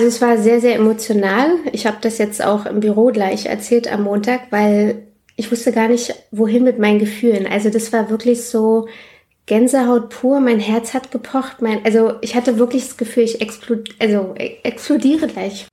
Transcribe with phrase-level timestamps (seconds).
[0.00, 1.56] Also es war sehr, sehr emotional.
[1.72, 5.02] Ich habe das jetzt auch im Büro gleich erzählt am Montag, weil
[5.36, 7.46] ich wusste gar nicht, wohin mit meinen Gefühlen.
[7.46, 8.88] Also das war wirklich so
[9.44, 10.40] Gänsehaut pur.
[10.40, 11.60] Mein Herz hat gepocht.
[11.60, 14.32] Mein, also ich hatte wirklich das Gefühl, ich explod, also
[14.62, 15.66] explodiere gleich.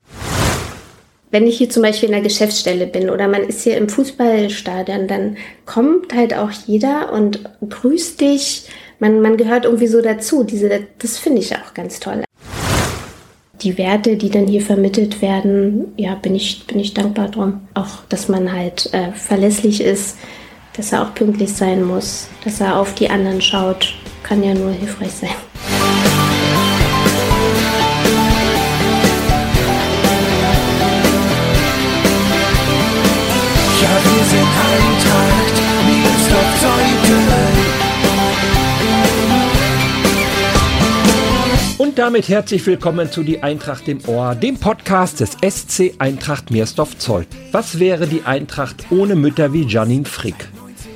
[1.32, 5.08] Wenn ich hier zum Beispiel in der Geschäftsstelle bin oder man ist hier im Fußballstadion,
[5.08, 8.68] dann kommt halt auch jeder und grüßt dich.
[9.00, 10.44] Man, man gehört irgendwie so dazu.
[10.44, 12.27] Diese, das finde ich auch ganz toll
[13.62, 17.62] die Werte, die dann hier vermittelt werden, ja, bin ich, bin ich dankbar drum.
[17.74, 20.18] Auch, dass man halt äh, verlässlich ist,
[20.76, 24.72] dass er auch pünktlich sein muss, dass er auf die anderen schaut, kann ja nur
[24.72, 25.47] hilfreich sein.
[41.78, 47.28] Und damit herzlich willkommen zu Die Eintracht im Ohr, dem Podcast des SC Eintracht Meersdorf-Zeug.
[47.52, 50.50] Was wäre die Eintracht ohne Mütter wie Janine Frick?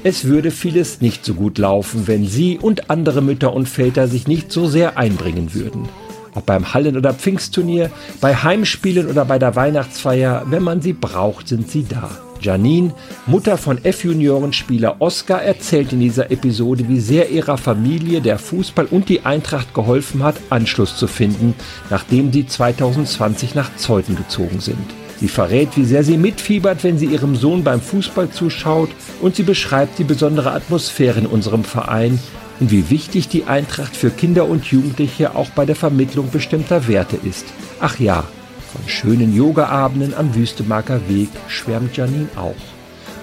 [0.04, 4.28] Es würde vieles nicht so gut laufen, wenn sie und andere Mütter und Väter sich
[4.28, 5.88] nicht so sehr einbringen würden.
[6.34, 11.48] Ob beim Hallen- oder Pfingstturnier, bei Heimspielen oder bei der Weihnachtsfeier, wenn man sie braucht,
[11.48, 12.10] sind sie da.
[12.42, 12.94] Janine,
[13.28, 19.10] Mutter von F-Juniorenspieler Oscar, erzählt in dieser Episode, wie sehr ihrer Familie der Fußball und
[19.10, 21.54] die Eintracht geholfen hat, Anschluss zu finden,
[21.90, 24.78] nachdem sie 2020 nach Zeuthen gezogen sind.
[25.20, 28.90] Sie verrät, wie sehr sie mitfiebert, wenn sie ihrem Sohn beim Fußball zuschaut
[29.22, 32.20] und sie beschreibt die besondere Atmosphäre in unserem Verein
[32.60, 37.18] und wie wichtig die Eintracht für Kinder und Jugendliche auch bei der Vermittlung bestimmter Werte
[37.24, 37.46] ist.
[37.80, 38.24] Ach ja,
[38.72, 42.56] von schönen Yogaabenden am Wüstemarker Weg schwärmt Janine auch.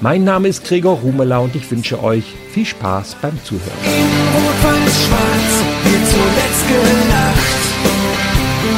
[0.00, 3.72] Mein Name ist Gregor Rumela und ich wünsche euch viel Spaß beim Zuhören.
[3.82, 3.90] In
[4.34, 7.64] Rot-Weiß-Schwarz wird zuletzt gelacht.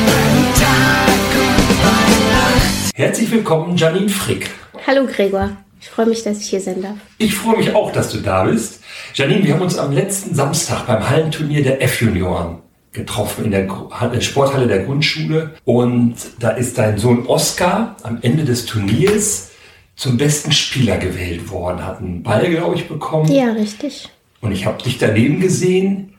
[0.07, 2.95] Bei Tag und bei Nacht.
[2.95, 4.51] Herzlich willkommen, Janine Frick.
[4.87, 6.97] Hallo Gregor, ich freue mich, dass ich hier sein darf.
[7.19, 8.81] Ich freue mich auch, dass du da bist.
[9.15, 12.59] Janine, wir haben uns am letzten Samstag beim Hallenturnier der F-Junioren
[12.93, 15.55] getroffen in der Sporthalle der Grundschule.
[15.65, 19.51] Und da ist dein Sohn Oskar am Ende des Turniers
[19.97, 23.31] zum besten Spieler gewählt worden, hat einen Ball, glaube ich, bekommen.
[23.31, 24.09] Ja, richtig.
[24.41, 26.15] Und ich habe dich daneben gesehen.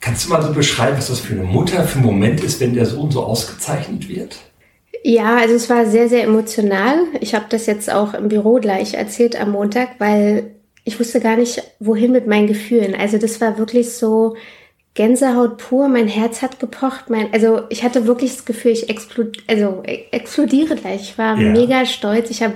[0.00, 2.74] Kannst du mal so beschreiben, was das für eine Mutter für ein Moment ist, wenn
[2.74, 4.38] der Sohn so ausgezeichnet wird?
[5.04, 7.00] Ja, also es war sehr, sehr emotional.
[7.20, 11.36] Ich habe das jetzt auch im Büro gleich erzählt am Montag, weil ich wusste gar
[11.36, 12.94] nicht, wohin mit meinen Gefühlen.
[12.94, 14.36] Also das war wirklich so
[14.98, 15.86] Gänsehaut pur.
[15.88, 17.08] Mein Herz hat gepocht.
[17.08, 21.02] Mein, also ich hatte wirklich das Gefühl, ich explod, also e- explodiere gleich.
[21.12, 21.50] Ich war Ja.
[21.52, 22.30] mega stolz.
[22.30, 22.54] Ich habe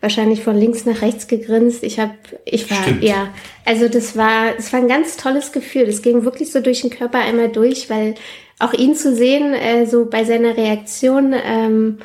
[0.00, 1.84] wahrscheinlich von links nach rechts gegrinst.
[1.84, 2.14] Ich habe,
[2.46, 3.04] ich war, Stimmt.
[3.04, 3.28] ja,
[3.66, 5.84] also das war, das war ein ganz tolles Gefühl.
[5.84, 8.14] Das ging wirklich so durch den Körper einmal durch, weil
[8.58, 11.98] auch ihn zu sehen, äh, so bei seiner Reaktion, ähm,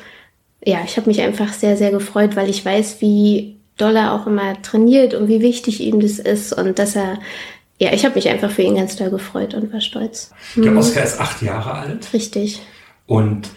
[0.64, 4.26] ja, ich habe mich einfach sehr, sehr gefreut, weil ich weiß, wie doll er auch
[4.26, 7.18] immer trainiert und wie wichtig ihm das ist und dass er,
[7.78, 10.30] ja, ich habe mich einfach für ihn ganz doll gefreut und war stolz.
[10.56, 12.12] Der Oskar ist acht Jahre alt.
[12.12, 12.60] Richtig.
[13.06, 13.48] Und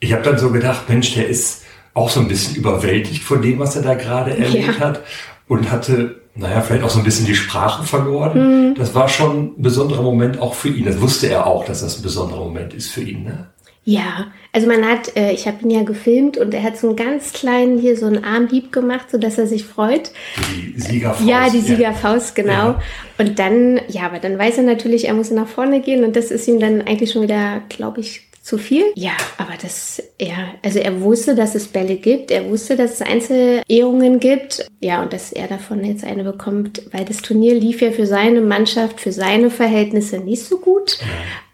[0.00, 1.62] ich habe dann so gedacht, Mensch, der ist
[1.92, 4.78] auch so ein bisschen überwältigt von dem, was er da gerade erlebt Ja.
[4.78, 5.00] hat.
[5.46, 8.70] Und hatte, naja, vielleicht auch so ein bisschen die Sprache verloren.
[8.70, 8.74] Mhm.
[8.76, 10.84] Das war schon ein besonderer Moment auch für ihn.
[10.86, 13.24] Das wusste er auch, dass das ein besonderer Moment ist für ihn.
[13.24, 13.50] Ne?
[13.84, 16.96] Ja, also man hat, äh, ich habe ihn ja gefilmt und er hat so einen
[16.96, 20.10] ganz kleinen hier so einen Armhieb gemacht, so dass er sich freut.
[20.56, 21.28] Die Siegerfaust.
[21.28, 22.52] Ja, die Siegerfaust, genau.
[22.52, 22.82] Ja.
[23.18, 26.30] Und dann, ja, aber dann weiß er natürlich, er muss nach vorne gehen und das
[26.30, 28.84] ist ihm dann eigentlich schon wieder, glaube ich, zu viel.
[28.94, 33.02] Ja, aber das, ja, also er wusste, dass es Bälle gibt, er wusste, dass es
[33.02, 34.66] Einzelehrungen gibt.
[34.80, 38.42] Ja, und dass er davon jetzt eine bekommt, weil das Turnier lief ja für seine
[38.42, 40.98] Mannschaft, für seine Verhältnisse nicht so gut.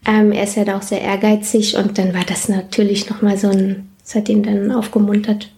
[0.06, 3.48] Ähm, er ist ja da auch sehr ehrgeizig und dann war das natürlich nochmal so
[3.48, 5.50] ein, das hat ihn dann aufgemuntert.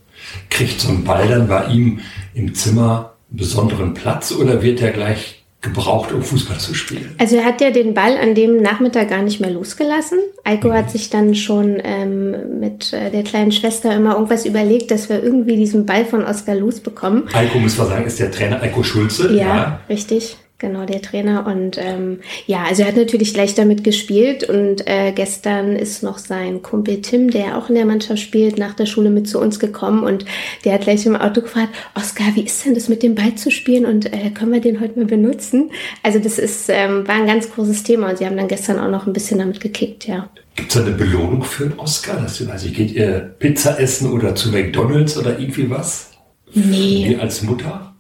[0.51, 2.01] Kriegt so ein Ball dann bei ihm
[2.35, 7.15] im Zimmer einen besonderen Platz oder wird er gleich gebraucht, um Fußball zu spielen?
[7.19, 10.19] Also er hat ja den Ball an dem Nachmittag gar nicht mehr losgelassen.
[10.45, 15.09] Eiko hat sich dann schon ähm, mit äh, der kleinen Schwester immer irgendwas überlegt, dass
[15.09, 17.25] wir irgendwie diesen Ball von Oskar losbekommen.
[17.33, 19.33] Eiko, muss man sagen, ist der Trainer Eiko Schulze.
[19.35, 20.37] Ja, richtig.
[20.63, 21.45] Genau, der Trainer.
[21.45, 24.49] Und ähm, ja, also er hat natürlich gleich damit gespielt.
[24.49, 28.75] Und äh, gestern ist noch sein Kumpel Tim, der auch in der Mannschaft spielt, nach
[28.75, 30.05] der Schule mit zu uns gekommen.
[30.05, 30.25] Und
[30.65, 33.51] der hat gleich im Auto gefragt, Oskar, wie ist denn das mit dem Ball zu
[33.51, 33.87] spielen?
[33.87, 35.73] Und äh, können wir den heute mal benutzen?
[36.05, 38.11] Also das ist, ähm, war ein ganz großes Thema.
[38.11, 40.31] Und sie haben dann gestern auch noch ein bisschen damit gekickt, ja.
[40.55, 42.21] Gibt es da eine Belohnung für einen Oscar?
[42.21, 46.13] Dass du, ich, geht ihr Pizza essen oder zu McDonalds oder irgendwie was?
[46.55, 47.09] Nee.
[47.09, 47.92] Ihr als Mutter?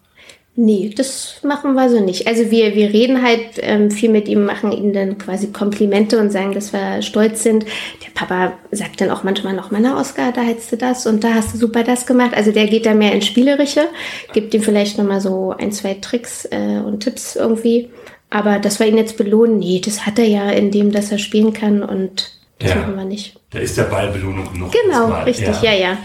[0.54, 2.26] Nee, das machen wir so nicht.
[2.26, 6.30] Also wir, wir reden halt ähm, viel mit ihm, machen ihm dann quasi Komplimente und
[6.30, 7.64] sagen, dass wir stolz sind.
[7.64, 11.34] Der aber sagt dann auch manchmal noch, na Oscar, da hättest du das und da
[11.34, 12.32] hast du super das gemacht.
[12.36, 13.86] Also der geht da mehr ins Spielerische,
[14.32, 17.90] gibt ihm vielleicht nochmal so ein, zwei Tricks äh, und Tipps irgendwie.
[18.30, 21.18] Aber dass wir ihn jetzt belohnen, nee, das hat er ja in dem, dass er
[21.18, 22.76] spielen kann und das Ja.
[22.76, 23.36] machen wir nicht.
[23.50, 24.72] Da ist der Ball Belohnung genug.
[24.84, 25.98] Genau, richtig, ja, ja.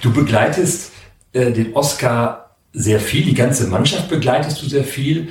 [0.00, 0.92] Du begleitest
[1.32, 5.28] äh, den Oscar sehr viel, die ganze Mannschaft begleitest du sehr viel.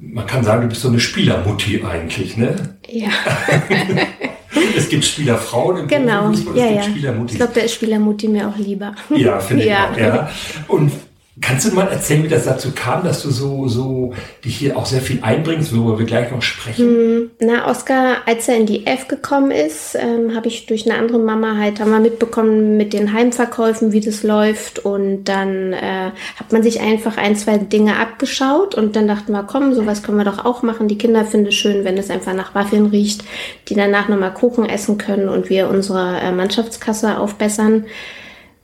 [0.00, 2.76] Man kann sagen, du bist so eine Spielermutti eigentlich, ne?
[2.88, 3.08] Ja,
[4.76, 6.28] Es gibt Spielerfrauen im genau.
[6.28, 6.80] Profifußball, Ja, es ja.
[6.82, 7.32] gibt Spielermutti.
[7.32, 8.94] Ich glaube, da ist Spielermutti mir auch lieber.
[9.14, 9.90] Ja, finde ich Ja.
[9.92, 10.30] auch, ja.
[10.68, 10.92] Und
[11.40, 14.86] kannst du mal erzählen, wie das dazu kam, dass du so, so dich hier auch
[14.86, 17.30] sehr viel einbringst, worüber wir gleich noch sprechen?
[17.40, 21.18] Na, Oskar, als er in die F gekommen ist, ähm, habe ich durch eine andere
[21.18, 24.78] Mama halt, haben wir mitbekommen mit den Heimverkäufen, wie das läuft.
[24.78, 29.42] Und dann äh, hat man sich einfach ein, zwei Dinge abgeschaut und dann dachten wir,
[29.42, 30.88] komm, sowas können wir doch auch machen.
[30.88, 33.24] Die Kinder finden es schön, wenn es einfach nach Waffeln riecht,
[33.68, 37.84] die danach nochmal Kuchen essen können und wir unsere äh, Mannschaftskasse aufbessern.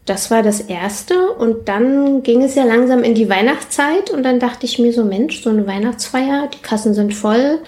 [0.05, 4.41] Das war das Erste und dann ging es ja langsam in die Weihnachtszeit und dann
[4.41, 7.61] dachte ich mir so, Mensch, so eine Weihnachtsfeier, die Kassen sind voll.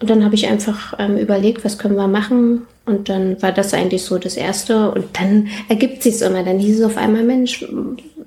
[0.00, 2.62] Und dann habe ich einfach ähm, überlegt, was können wir machen.
[2.84, 4.90] Und dann war das eigentlich so das Erste.
[4.90, 6.42] Und dann ergibt sich's immer.
[6.42, 7.64] Dann hieß es auf einmal, Mensch,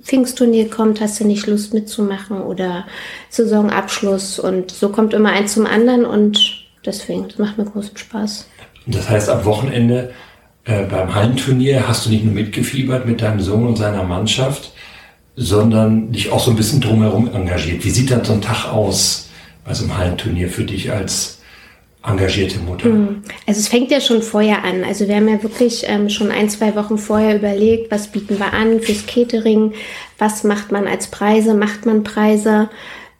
[0.01, 2.85] Pfingstturnier kommt, hast du nicht Lust mitzumachen oder
[3.29, 4.39] Saisonabschluss.
[4.39, 8.47] Und so kommt immer eins zum anderen und deswegen, das macht mir großen Spaß.
[8.85, 10.13] Und das heißt, am Wochenende
[10.65, 14.73] äh, beim Hallenturnier hast du nicht nur mitgefiebert mit deinem Sohn und seiner Mannschaft,
[15.35, 17.83] sondern dich auch so ein bisschen drumherum engagiert.
[17.83, 19.29] Wie sieht dann so ein Tag aus
[19.63, 21.39] bei so einem Hallenturnier für dich als
[22.03, 22.89] engagierte Mutter?
[23.47, 24.83] Also es fängt ja schon vorher an.
[24.83, 28.53] Also wir haben ja wirklich ähm, schon ein, zwei Wochen vorher überlegt, was bieten wir
[28.53, 29.73] an fürs Catering,
[30.17, 32.69] was macht man als Preise, macht man Preise.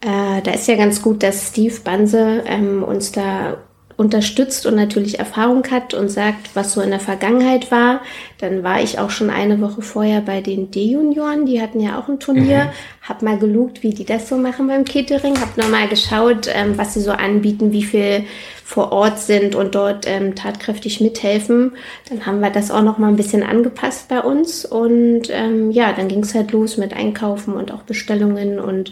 [0.01, 3.57] Äh, da ist ja ganz gut, dass Steve Banse ähm, uns da
[3.97, 8.01] unterstützt und natürlich Erfahrung hat und sagt, was so in der Vergangenheit war.
[8.39, 12.09] Dann war ich auch schon eine Woche vorher bei den D-Junioren, die hatten ja auch
[12.09, 12.71] ein Turnier,
[13.01, 16.93] hab mal gelugt, wie die das so machen beim Catering, hab nochmal geschaut, ähm, was
[16.93, 18.25] sie so anbieten, wie viel
[18.65, 21.73] vor Ort sind und dort ähm, tatkräftig mithelfen.
[22.09, 25.93] Dann haben wir das auch noch mal ein bisschen angepasst bei uns und ähm, ja,
[25.93, 28.91] dann ging es halt los mit Einkaufen und auch Bestellungen und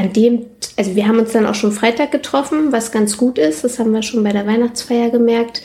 [0.00, 0.46] an dem,
[0.78, 3.64] also wir haben uns dann auch schon Freitag getroffen, was ganz gut ist.
[3.64, 5.62] Das haben wir schon bei der Weihnachtsfeier gemerkt.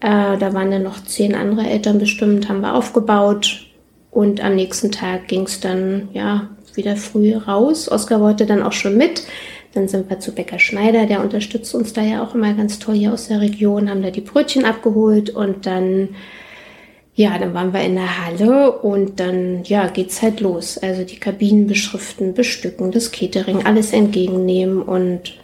[0.00, 3.66] Äh, da waren dann noch zehn andere Eltern bestimmt, haben wir aufgebaut
[4.10, 7.90] und am nächsten Tag ging es dann ja wieder früh raus.
[7.90, 9.24] Oskar wollte dann auch schon mit.
[9.74, 12.94] Dann sind wir zu Bäcker Schneider, der unterstützt uns da ja auch immer ganz toll
[12.94, 16.10] hier aus der Region, haben da die Brötchen abgeholt und dann,
[17.18, 20.76] ja, dann waren wir in der Halle und dann, ja, geht's halt los.
[20.78, 25.34] Also die Kabinen beschriften, bestücken, das Catering, alles entgegennehmen und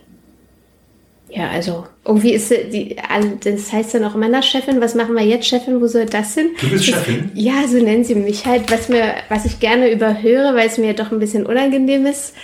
[1.34, 5.14] ja, also irgendwie ist die, all- das heißt dann auch immer, na Chefin, was machen
[5.14, 6.50] wir jetzt, Chefin, wo soll das hin?
[6.60, 7.30] Du bist Chefin?
[7.34, 10.92] Ja, so nennen sie mich halt, was mir, was ich gerne überhöre, weil es mir
[10.92, 12.34] doch ein bisschen unangenehm ist.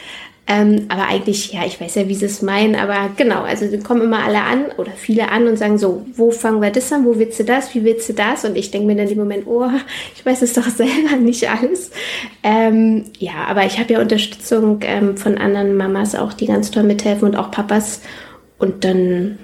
[0.51, 4.01] Ähm, aber eigentlich, ja, ich weiß ja, wie sie es meinen, aber genau, also kommen
[4.01, 7.19] immer alle an oder viele an und sagen so, wo fangen wir das an, wo
[7.19, 8.47] willst du das, wie willst du das?
[8.47, 9.69] Und ich denke mir dann im Moment, oh,
[10.17, 11.91] ich weiß es doch selber nicht alles.
[12.43, 16.85] Ähm, ja, aber ich habe ja Unterstützung ähm, von anderen Mamas auch, die ganz toll
[16.85, 18.01] mithelfen und auch Papas.
[18.57, 19.39] Und dann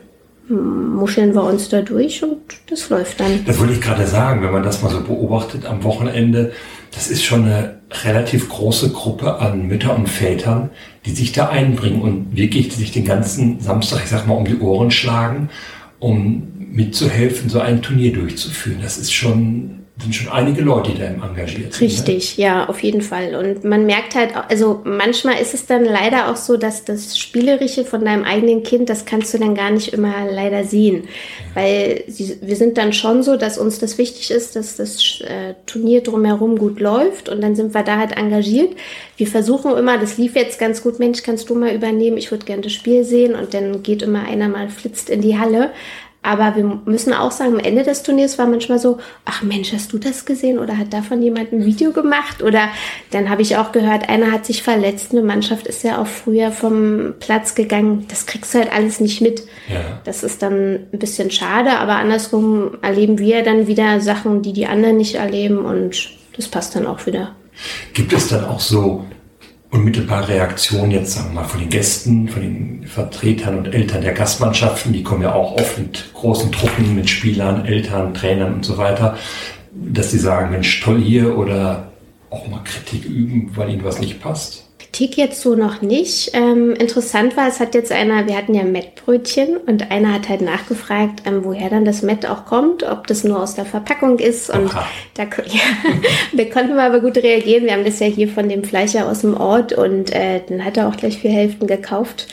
[0.49, 3.45] muscheln wir uns da durch und das läuft dann.
[3.47, 6.53] Das wollte ich gerade sagen, wenn man das mal so beobachtet am Wochenende,
[6.95, 10.71] das ist schon eine relativ große Gruppe an Müttern und Vätern,
[11.07, 14.59] die sich da einbringen und wirklich sich den ganzen Samstag, ich sag mal, um die
[14.59, 15.51] Ohren schlagen,
[15.99, 18.81] um mitzuhelfen, so ein Turnier durchzuführen.
[18.83, 21.83] Das ist schon, sind schon einige Leute, die da im engagiert sind.
[21.83, 21.87] Ne?
[21.87, 23.37] Richtig, ja, auf jeden Fall.
[23.37, 27.85] Und man merkt halt, also manchmal ist es dann leider auch so, dass das Spielerische
[27.85, 31.05] von deinem eigenen Kind, das kannst du dann gar nicht immer leider sehen.
[31.55, 35.55] Weil sie, wir sind dann schon so, dass uns das wichtig ist, dass das äh,
[35.65, 38.75] Turnier drumherum gut läuft und dann sind wir da halt engagiert.
[39.17, 42.47] Wir versuchen immer, das lief jetzt ganz gut, Mensch, kannst du mal übernehmen, ich würde
[42.47, 45.71] gerne das Spiel sehen und dann geht immer einer mal flitzt in die Halle.
[46.25, 49.93] Aber wir müssen auch sagen, am Ende des Turniers war manchmal so, ach Mensch, hast
[49.93, 52.43] du das gesehen oder hat davon jemand ein Video gemacht?
[52.43, 52.69] Oder
[53.11, 56.51] dann habe ich auch gehört, einer hat sich verletzt, eine Mannschaft ist ja auch früher
[56.51, 58.07] vom Platz gegangen.
[58.09, 59.43] Das kriegst du halt alles nicht mit.
[59.69, 60.01] Ja.
[60.05, 64.67] Das ist dann ein bisschen schade, aber andersrum erleben wir dann wieder Sachen, die die
[64.67, 67.35] anderen nicht erleben und das passt dann auch wieder.
[67.93, 69.05] Gibt es dann auch so
[69.75, 74.13] unmittelbare Reaktionen jetzt, sagen wir mal, von den Gästen, von den Vertretern und Eltern der
[74.13, 78.79] Gastmannschaften, die kommen ja auch oft mit großen Truppen, mit Spielern, Eltern, Trainern und so
[78.79, 79.19] weiter,
[79.73, 81.89] dass sie sagen, Mensch, toll hier oder
[82.31, 84.64] auch mal Kritik üben, weil ihnen was nicht passt?
[84.95, 86.31] Kritik jetzt so noch nicht.
[86.35, 90.41] Ähm, interessant war, es hat jetzt einer, wir hatten ja Mettbrötchen und einer hat halt
[90.41, 94.51] nachgefragt, ähm, woher dann das Mett auch kommt, ob das nur aus der Verpackung ist.
[94.51, 94.87] Und Oha.
[95.15, 95.63] da, ja,
[96.33, 97.65] da konnten wir aber gut reagieren.
[97.65, 100.77] Wir haben das ja hier von dem Fleischer aus dem Ort und äh, dann hat
[100.77, 102.29] er auch gleich vier Hälften gekauft.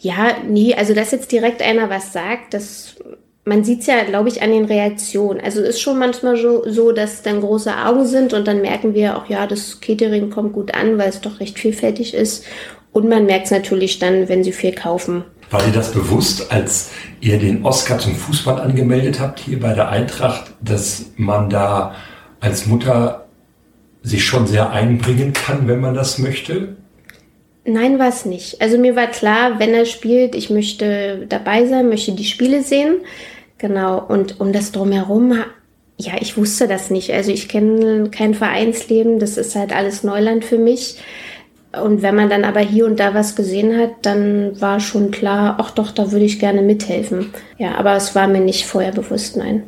[0.00, 2.96] Ja, nee, also dass jetzt direkt einer was sagt, das
[3.44, 5.40] man sieht's ja, glaube ich, an den Reaktionen.
[5.40, 9.16] Also ist schon manchmal so, so, dass dann große Augen sind und dann merken wir
[9.16, 12.44] auch, ja, das Catering kommt gut an, weil es doch recht vielfältig ist.
[12.92, 15.24] Und man merkt es natürlich dann, wenn sie viel kaufen.
[15.50, 19.88] War dir das bewusst, als ihr den Oscar zum Fußball angemeldet habt, hier bei der
[19.90, 21.94] Eintracht, dass man da
[22.40, 23.26] als Mutter
[24.02, 26.76] sich schon sehr einbringen kann, wenn man das möchte?
[27.66, 28.60] Nein, war es nicht.
[28.60, 32.96] Also mir war klar, wenn er spielt, ich möchte dabei sein, möchte die Spiele sehen.
[33.64, 33.98] Genau.
[33.98, 35.32] Und um das drumherum,
[35.96, 37.10] ja, ich wusste das nicht.
[37.14, 40.98] Also ich kenne kein Vereinsleben, das ist halt alles Neuland für mich.
[41.82, 45.56] Und wenn man dann aber hier und da was gesehen hat, dann war schon klar,
[45.58, 47.30] ach doch, da würde ich gerne mithelfen.
[47.56, 49.62] Ja, aber es war mir nicht vorher bewusst, nein.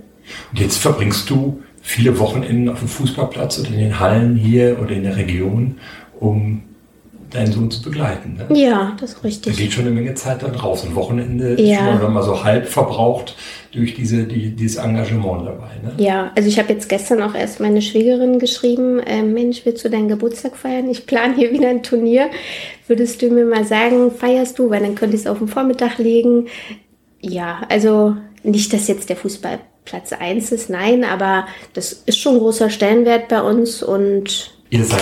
[0.53, 4.91] Und jetzt verbringst du viele Wochenenden auf dem Fußballplatz oder in den Hallen hier oder
[4.91, 5.79] in der Region,
[6.21, 6.65] um
[7.31, 8.39] deinen Sohn zu begleiten.
[8.49, 8.59] Ne?
[8.59, 9.57] Ja, das ist Da richtig.
[9.57, 10.85] geht schon eine Menge Zeit dann raus.
[10.85, 11.95] Ein Wochenende Ja.
[11.95, 13.37] ist schon mal, so halb verbraucht
[13.73, 15.71] durch diese, die, dieses Engagement dabei.
[15.83, 15.93] Ne?
[15.99, 19.91] Ja, also ich habe jetzt gestern auch erst meine Schwägerin geschrieben, äh, Mensch, willst du
[19.91, 20.89] deinen Geburtstag feiern?
[20.89, 22.31] Ich plane hier wieder ein Turnier.
[22.87, 24.71] Würdest du mir mal sagen, feierst du?
[24.71, 26.47] Weil dann könnte ich es auf den Vormittag legen.
[27.21, 32.39] Ja, also nicht, dass jetzt der Fußball Platz 1 ist, nein, aber das ist schon
[32.39, 35.01] großer Stellenwert bei uns und Ihr seid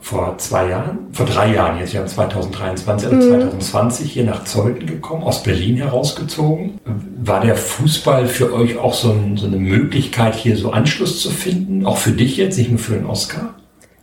[0.00, 5.24] vor zwei Jahren, vor drei Jahren, jetzt haben 2023, also 2020 hier nach Zeuthen gekommen,
[5.24, 6.78] aus Berlin herausgezogen.
[6.84, 11.30] War der Fußball für euch auch so, ein, so eine Möglichkeit, hier so Anschluss zu
[11.30, 11.84] finden?
[11.84, 13.54] Auch für dich jetzt, nicht nur für den Oscar?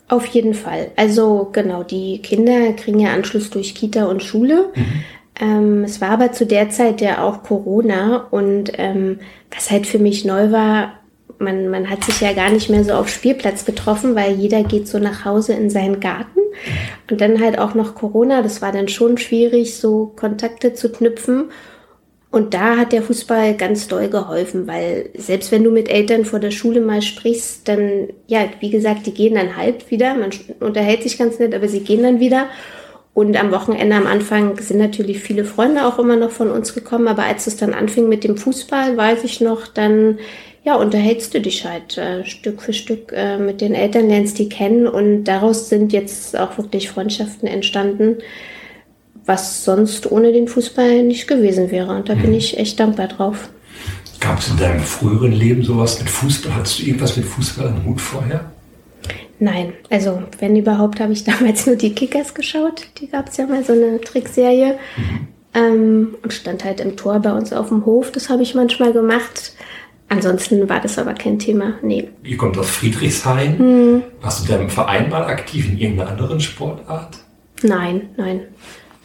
[0.08, 0.92] Auf jeden Fall.
[0.96, 4.72] Also genau, die Kinder kriegen ja Anschluss durch Kita und Schule.
[5.40, 9.20] Ähm, es war aber zu der Zeit ja auch Corona und ähm,
[9.54, 10.94] was halt für mich neu war,
[11.39, 14.88] man, man hat sich ja gar nicht mehr so auf Spielplatz getroffen, weil jeder geht
[14.88, 16.39] so nach Hause in seinen Garten.
[17.10, 21.51] Und dann halt auch noch Corona, das war dann schon schwierig, so Kontakte zu knüpfen.
[22.32, 26.39] Und da hat der Fußball ganz doll geholfen, weil selbst wenn du mit Eltern vor
[26.39, 30.15] der Schule mal sprichst, dann, ja, wie gesagt, die gehen dann halb wieder.
[30.15, 32.48] Man unterhält sich ganz nett, aber sie gehen dann wieder.
[33.15, 37.07] Und am Wochenende am Anfang sind natürlich viele Freunde auch immer noch von uns gekommen.
[37.07, 40.19] Aber als es dann anfing mit dem Fußball, weiß ich noch, dann,
[40.63, 44.50] ja, unterhältst du dich halt äh, Stück für Stück äh, mit den Eltern, lernst die
[44.50, 44.86] kennen.
[44.86, 48.17] Und daraus sind jetzt auch wirklich Freundschaften entstanden
[49.25, 51.95] was sonst ohne den Fußball nicht gewesen wäre.
[51.95, 53.50] Und da bin ich echt dankbar drauf.
[54.19, 56.55] Gab es in deinem früheren Leben sowas mit Fußball?
[56.55, 58.51] Hattest du irgendwas mit Fußball am Hut vorher?
[59.39, 62.88] Nein, also wenn überhaupt, habe ich damals nur die Kickers geschaut.
[63.00, 64.77] Die gab es ja mal so eine Trickserie.
[65.54, 68.12] Ähm, und stand halt im Tor bei uns auf dem Hof.
[68.12, 69.54] Das habe ich manchmal gemacht.
[70.10, 71.75] Ansonsten war das aber kein Thema.
[71.82, 72.10] Nee.
[72.24, 74.04] Ihr kommt aus Friedrichshain.
[74.22, 77.18] Warst du da im Verein mal aktiv in irgendeiner anderen Sportart?
[77.63, 78.42] Nein, nein.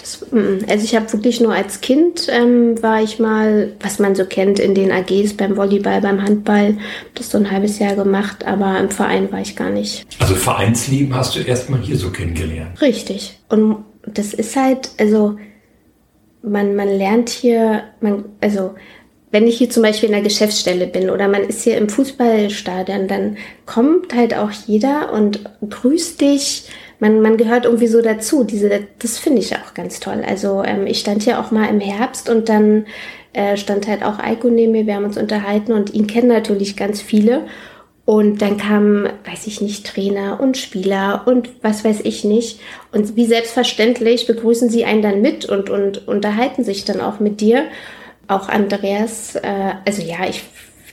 [0.01, 4.15] Das, mm, also ich habe wirklich nur als Kind ähm, war ich mal, was man
[4.15, 6.79] so kennt in den AGs beim Volleyball, beim Handball,
[7.15, 10.07] das so ein halbes Jahr gemacht, aber im Verein war ich gar nicht.
[10.19, 12.81] Also Vereinsleben hast du erst mal hier so kennengelernt.
[12.81, 13.39] Richtig.
[13.49, 15.37] Und das ist halt, also
[16.43, 18.75] man, man lernt hier, man, also
[19.31, 23.07] wenn ich hier zum Beispiel in der Geschäftsstelle bin oder man ist hier im Fußballstadion,
[23.07, 26.65] dann kommt halt auch jeder und grüßt dich.
[27.01, 28.45] Man, man gehört irgendwie so dazu.
[28.45, 30.23] Diese, das finde ich auch ganz toll.
[30.27, 32.87] Also ähm, ich stand hier auch mal im Herbst und dann
[33.33, 34.87] äh, stand halt auch Eiko neben mir.
[34.87, 37.47] Wir haben uns unterhalten und ihn kennen natürlich ganz viele.
[38.05, 42.59] Und dann kamen, weiß ich nicht, Trainer und Spieler und was weiß ich nicht.
[42.91, 47.41] Und wie selbstverständlich begrüßen sie einen dann mit und, und unterhalten sich dann auch mit
[47.41, 47.67] dir.
[48.27, 50.43] Auch Andreas, äh, also ja, ich,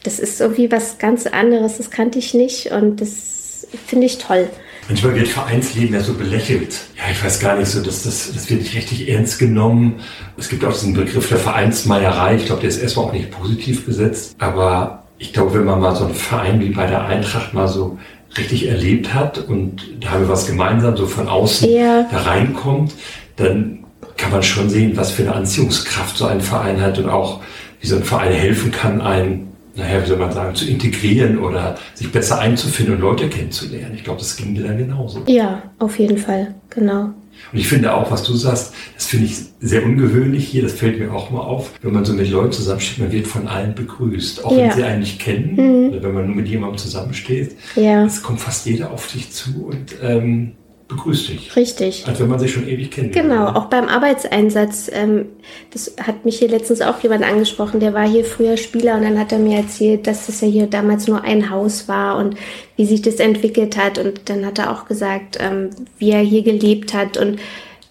[0.04, 4.48] das ist irgendwie was ganz anderes, das kannte ich nicht und das finde ich toll.
[4.88, 6.74] Manchmal wird Vereinsleben ja so belächelt.
[6.96, 9.96] Ja, ich weiß gar nicht so, dass das, das wird nicht richtig ernst genommen.
[10.38, 12.36] Es gibt auch diesen Begriff der Vereinsmeierei.
[12.38, 14.36] Ich glaube, der ist erstmal auch nicht positiv besetzt.
[14.40, 17.98] Aber ich glaube, wenn man mal so einen Verein wie bei der Eintracht mal so
[18.38, 22.08] richtig erlebt hat und da haben wir was gemeinsam so von außen Ja.
[22.12, 22.94] da reinkommt,
[23.36, 23.84] dann
[24.16, 27.42] kann man schon sehen, was für eine Anziehungskraft so ein Verein hat und auch
[27.82, 31.78] wie so ein Verein helfen kann, einen, naja, wie soll man sagen, zu integrieren oder
[31.94, 33.94] sich besser einzufinden und Leute kennenzulernen.
[33.96, 35.24] Ich glaube, das ging dir dann genauso.
[35.28, 37.12] Ja, auf jeden Fall, genau.
[37.54, 40.98] Und ich finde auch, was du sagst, das finde ich sehr ungewöhnlich hier, das fällt
[41.00, 44.44] mir auch mal auf, wenn man so mit Leuten zusammensteht, man wird von allen begrüßt,
[44.44, 44.74] auch wenn Ja.
[44.74, 47.56] sie einen nicht kennen oder wenn man nur mit jemandem zusammensteht.
[47.76, 48.04] Ja.
[48.06, 50.54] Es kommt fast jeder auf dich zu und ähm,
[50.88, 51.56] begrüßt dich.
[51.56, 52.06] Richtig.
[52.08, 53.14] Als wenn man sich schon ewig kennt.
[53.14, 54.90] Genau, auch beim Arbeitseinsatz.
[54.94, 55.26] Ähm,
[55.72, 59.20] das hat mich hier letztens auch jemand angesprochen, der war hier früher Spieler und dann
[59.20, 62.38] hat er mir erzählt, dass das ja hier damals nur ein Haus war und
[62.78, 63.98] wie sich das entwickelt hat.
[63.98, 67.40] Und dann hat er auch gesagt, ähm, wie er hier gelebt hat und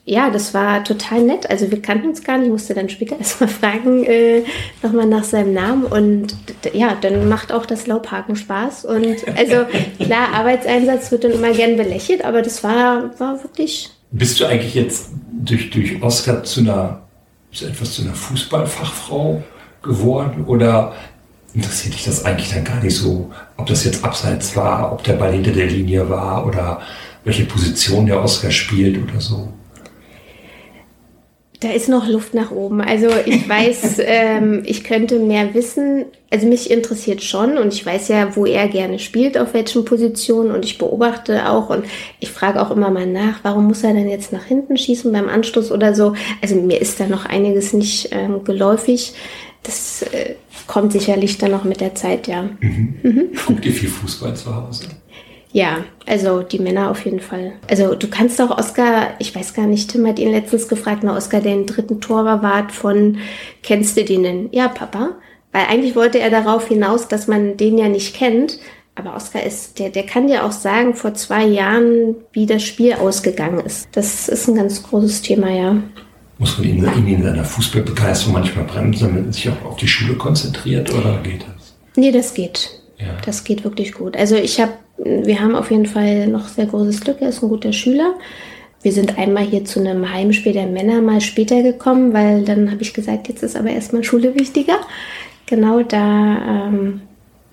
[0.09, 1.51] ja, das war total nett.
[1.51, 2.47] Also wir kannten uns gar nicht.
[2.47, 4.45] Ich musste dann später erstmal fragen, äh,
[4.83, 5.85] nochmal nach seinem Namen.
[5.85, 6.37] Und
[6.73, 8.85] ja, dann macht auch das Laubhaken Spaß.
[8.85, 9.67] Und also
[9.99, 13.91] klar, Arbeitseinsatz wird dann immer gern belächelt, aber das war, war wirklich.
[14.13, 17.03] Bist du eigentlich jetzt durch, durch Oscar zu einer,
[17.53, 19.43] zu etwas zu einer Fußballfachfrau
[19.83, 20.45] geworden?
[20.47, 20.95] Oder
[21.53, 25.15] interessiert dich das eigentlich dann gar nicht so, ob das jetzt abseits war, ob der
[25.15, 26.81] Ball hinter der Linie war oder
[27.25, 29.53] welche Position der Oscar spielt oder so?
[31.61, 32.81] Da ist noch Luft nach oben.
[32.81, 36.05] Also ich weiß, ähm, ich könnte mehr wissen.
[36.31, 40.51] Also mich interessiert schon und ich weiß ja, wo er gerne spielt, auf welchen Positionen
[40.51, 41.85] und ich beobachte auch und
[42.19, 45.29] ich frage auch immer mal nach, warum muss er denn jetzt nach hinten schießen beim
[45.29, 46.15] Anstoß oder so.
[46.43, 49.15] Also mir ist da noch einiges nicht ähm, geläufig.
[49.63, 50.35] Das äh,
[50.67, 52.43] kommt sicherlich dann noch mit der Zeit, ja.
[52.61, 52.95] Mhm.
[53.03, 53.29] Mhm.
[53.47, 54.87] Guckt ihr viel Fußball zu Hause?
[55.57, 57.53] Ja, also die Männer auf jeden Fall.
[57.67, 61.17] Also du kannst auch Oscar, ich weiß gar nicht, Tim hat ihn letztens gefragt, na
[61.17, 63.17] Oscar, den dritten Torwart von,
[63.63, 64.49] kennst du den denn?
[64.53, 65.13] Ja, Papa.
[65.53, 68.59] Weil eigentlich wollte er darauf hinaus, dass man den ja nicht kennt.
[68.97, 72.93] Aber Oscar ist, der, der kann dir auch sagen, vor zwei Jahren, wie das Spiel
[72.93, 73.89] ausgegangen ist.
[73.93, 75.77] Das ist ein ganz großes Thema, ja.
[76.37, 79.89] Muss man ihn, ihn in seiner Fußballbegeisterung manchmal bremsen, damit er sich auch auf die
[79.89, 81.77] Schule konzentriert oder geht das?
[81.97, 82.83] Nee, das geht.
[82.99, 83.17] Ja.
[83.25, 84.19] Das geht wirklich gut.
[84.19, 87.19] Also ich habe wir haben auf jeden Fall noch sehr großes Glück.
[87.21, 88.15] Er ist ein guter Schüler.
[88.83, 92.83] Wir sind einmal hier zu einem Heimspiel der Männer mal später gekommen, weil dann habe
[92.83, 94.79] ich gesagt, jetzt ist aber erstmal Schule wichtiger.
[95.47, 97.03] Genau da ähm,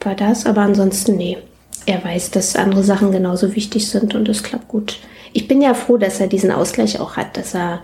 [0.01, 1.38] war das, aber ansonsten nee.
[1.85, 5.00] Er weiß, dass andere Sachen genauso wichtig sind und es klappt gut.
[5.33, 7.81] Ich bin ja froh, dass er diesen Ausgleich auch hat, dass er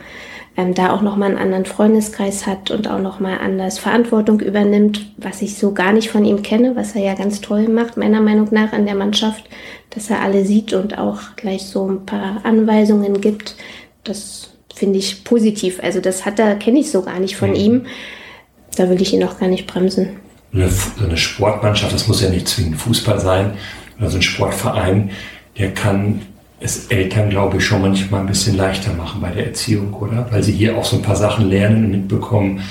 [0.60, 5.42] ähm, da auch nochmal einen anderen Freundeskreis hat und auch nochmal anders Verantwortung übernimmt, was
[5.42, 8.50] ich so gar nicht von ihm kenne, was er ja ganz toll macht, meiner Meinung
[8.52, 9.46] nach an der Mannschaft,
[9.92, 13.56] dass er alle sieht und auch gleich so ein paar Anweisungen gibt.
[14.04, 15.80] Das finde ich positiv.
[15.82, 17.56] Also das hat er, kenne ich so gar nicht von mhm.
[17.56, 17.86] ihm.
[18.76, 20.18] Da will ich ihn auch gar nicht bremsen.
[20.52, 20.70] Eine,
[21.02, 23.54] eine Sportmannschaft, das muss ja nicht zwingend Fußball sein,
[24.00, 25.12] also ein Sportverein,
[25.58, 26.22] der kann
[26.60, 30.28] es Eltern, glaube ich, schon manchmal ein bisschen leichter machen bei der Erziehung, oder?
[30.32, 32.62] Weil sie hier auch so ein paar Sachen lernen und mitbekommen,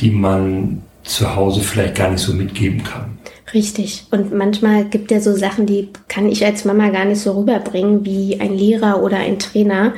[0.00, 3.18] die man zu Hause vielleicht gar nicht so mitgeben kann.
[3.54, 4.04] Richtig.
[4.10, 8.04] Und manchmal gibt er so Sachen, die kann ich als Mama gar nicht so rüberbringen
[8.04, 9.94] wie ein Lehrer oder ein Trainer.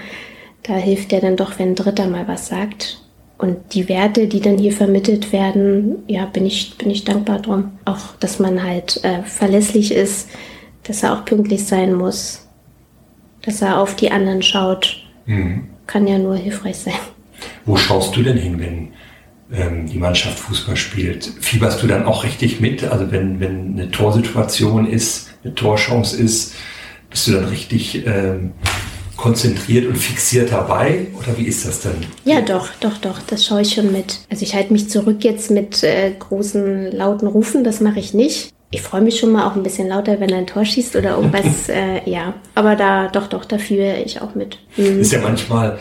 [0.63, 3.03] Da hilft er dann doch, wenn ein Dritter mal was sagt.
[3.39, 7.73] Und die Werte, die dann hier vermittelt werden, ja, bin ich, bin ich dankbar drum.
[7.87, 10.29] Auch, dass man halt äh, verlässlich ist,
[10.85, 12.47] dass er auch pünktlich sein muss,
[13.43, 15.05] dass er auf die anderen schaut.
[15.27, 15.69] Mhm.
[15.87, 16.95] Kann ja nur hilfreich sein.
[17.65, 18.89] Wo schaust du denn hin, wenn
[19.53, 21.25] ähm, die Mannschaft Fußball spielt?
[21.41, 22.85] Fieberst du dann auch richtig mit?
[22.85, 26.55] Also wenn, wenn eine Torsituation ist, eine Torchance ist,
[27.09, 28.53] bist du dann richtig ähm,
[29.17, 31.09] konzentriert und fixiert dabei?
[31.19, 32.07] Oder wie ist das denn?
[32.25, 34.21] Ja, doch, doch, doch, das schaue ich schon mit.
[34.31, 38.53] Also ich halte mich zurück jetzt mit äh, großen, lauten Rufen, das mache ich nicht.
[38.73, 41.17] Ich freue mich schon mal auch ein bisschen lauter, wenn er ein Tor schießt oder
[41.17, 41.69] irgendwas.
[41.69, 44.59] äh, ja, aber da, doch, doch, da führe ich auch mit.
[44.77, 45.01] Mhm.
[45.01, 45.79] Ist ja manchmal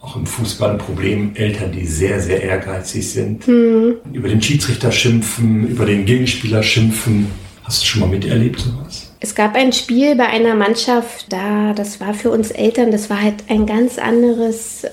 [0.00, 3.96] auch im Fußball ein Problem, Eltern, die sehr, sehr ehrgeizig sind, mhm.
[4.12, 7.30] über den Schiedsrichter schimpfen, über den Gegenspieler schimpfen.
[7.62, 9.10] Hast du schon mal miterlebt sowas?
[9.20, 13.22] Es gab ein Spiel bei einer Mannschaft, da, das war für uns Eltern, das war
[13.22, 14.90] halt ein ganz anderes äh,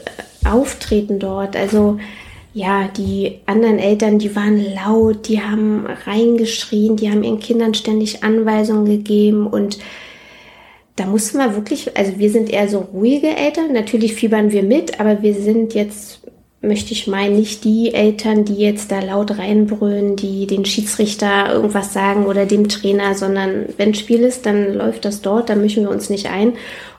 [0.47, 1.57] Auftreten dort.
[1.57, 1.99] Also
[2.53, 8.23] ja, die anderen Eltern, die waren laut, die haben reingeschrien, die haben ihren Kindern ständig
[8.23, 9.77] Anweisungen gegeben und
[10.97, 14.99] da mussten wir wirklich, also wir sind eher so ruhige Eltern, natürlich fiebern wir mit,
[14.99, 16.19] aber wir sind jetzt,
[16.61, 21.93] möchte ich meinen, nicht die Eltern, die jetzt da laut reinbrüllen, die den Schiedsrichter irgendwas
[21.93, 25.89] sagen oder dem Trainer, sondern wenn Spiel ist, dann läuft das dort, dann mischen wir
[25.89, 26.53] uns nicht ein.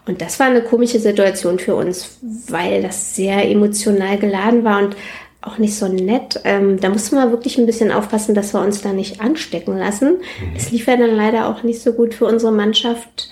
[0.06, 4.96] Und das war eine komische Situation für uns, weil das sehr emotional geladen war und
[5.42, 6.40] auch nicht so nett.
[6.44, 10.18] Ähm, da mussten wir wirklich ein bisschen aufpassen, dass wir uns da nicht anstecken lassen.
[10.40, 10.56] Mhm.
[10.56, 13.28] Es lief ja dann leider auch nicht so gut für unsere Mannschaft.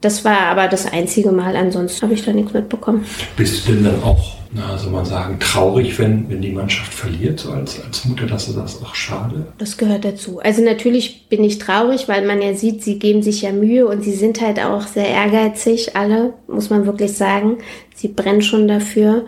[0.00, 3.04] Das war aber das einzige Mal, ansonsten habe ich da nichts mitbekommen.
[3.36, 7.40] Bist du denn dann auch, na, soll man sagen, traurig, wenn, wenn die Mannschaft verliert,
[7.40, 9.46] so als, als Mutter, dass du sagst, ach schade?
[9.58, 10.40] Das gehört dazu.
[10.40, 14.02] Also natürlich bin ich traurig, weil man ja sieht, sie geben sich ja Mühe und
[14.02, 17.58] sie sind halt auch sehr ehrgeizig, alle, muss man wirklich sagen.
[17.94, 19.26] Sie brennen schon dafür.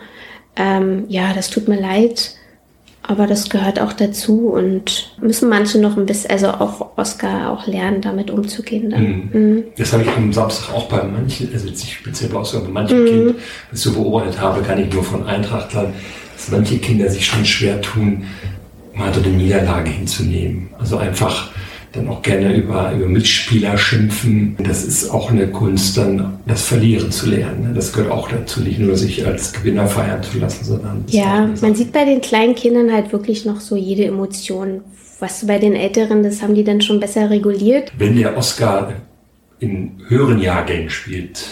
[0.56, 2.36] Ähm, ja, das tut mir leid.
[3.04, 7.66] Aber das gehört auch dazu und müssen manche noch ein bisschen, also auch Oscar auch
[7.66, 8.90] lernen, damit umzugehen.
[8.90, 9.02] Dann.
[9.02, 9.30] Mhm.
[9.32, 9.64] Mhm.
[9.76, 12.68] Das habe ich am Samstag auch bei manchen, also jetzt nicht speziell bei Oscar, bei
[12.68, 13.06] manchen mhm.
[13.06, 13.34] Kindern,
[13.70, 15.92] was ich so beobachtet habe, kann ich nur von Eintrachtlern,
[16.36, 18.24] dass manche Kinder sich schon schwer tun,
[18.94, 20.68] mal so eine Niederlage hinzunehmen.
[20.78, 21.50] Also einfach
[21.92, 24.56] dann auch gerne über, über Mitspieler schimpfen.
[24.66, 27.74] Das ist auch eine Kunst, dann das Verlieren zu lernen.
[27.74, 31.04] Das gehört auch dazu, nicht nur sich als Gewinner feiern zu lassen, sondern.
[31.08, 34.80] Ja, man sieht bei den kleinen Kindern halt wirklich noch so jede Emotion.
[35.20, 37.92] Was bei den Älteren, das haben die dann schon besser reguliert.
[37.96, 38.94] Wenn der Oscar
[39.60, 41.44] in höheren Jahrgängen spielt,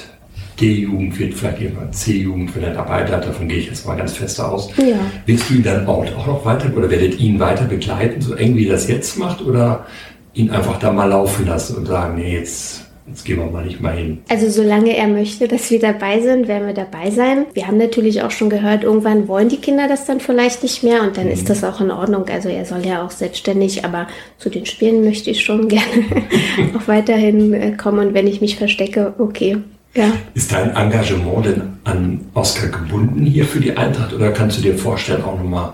[0.61, 4.13] D-Jugend wird vielleicht jemand C-Jugend, wenn er dabei hat, davon gehe ich jetzt mal ganz
[4.13, 4.71] fest aus.
[4.77, 4.99] Ja.
[5.27, 8.57] Wirst du ihn dann auch, auch noch weiter oder werdet ihn weiter begleiten, so eng
[8.57, 9.41] wie er das jetzt macht?
[9.43, 9.87] Oder
[10.35, 13.81] ihn einfach da mal laufen lassen und sagen, nee, jetzt, jetzt gehen wir mal nicht
[13.81, 14.19] mal hin.
[14.29, 17.47] Also solange er möchte, dass wir dabei sind, werden wir dabei sein.
[17.55, 21.03] Wir haben natürlich auch schon gehört, irgendwann wollen die Kinder das dann vielleicht nicht mehr
[21.03, 21.33] und dann mhm.
[21.33, 22.27] ist das auch in Ordnung.
[22.29, 24.07] Also er soll ja auch selbstständig, aber
[24.39, 26.05] zu den Spielen möchte ich schon gerne
[26.77, 29.59] auch weiterhin äh, kommen und wenn ich mich verstecke, okay.
[29.95, 30.13] Ja.
[30.35, 34.79] Ist dein Engagement denn an Oscar gebunden hier für die Eintracht oder kannst du dir
[34.79, 35.73] vorstellen, auch nochmal